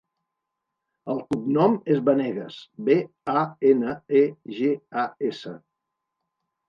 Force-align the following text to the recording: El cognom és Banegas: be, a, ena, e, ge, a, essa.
El 1.13 1.19
cognom 1.33 1.75
és 1.95 2.01
Banegas: 2.07 2.57
be, 2.87 2.97
a, 3.43 3.47
ena, 3.73 3.95
e, 4.21 4.25
ge, 4.59 4.75
a, 5.03 5.05
essa. 5.33 5.55